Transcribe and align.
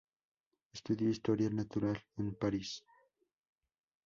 Estudió 0.73 1.11
historia 1.11 1.51
natural 1.51 2.01
en 2.17 2.33
París. 2.33 2.83